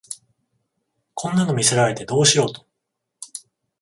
[1.13, 2.65] こんなの見せられてどうしろと